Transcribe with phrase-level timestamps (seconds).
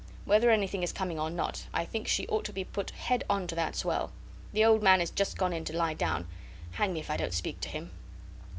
[0.25, 3.45] Whether anything is coming or not I think she ought to be put head on
[3.45, 4.11] to that swell.
[4.51, 6.27] The old man is just gone in to lie down.
[6.71, 7.91] Hang me if I don't speak to him."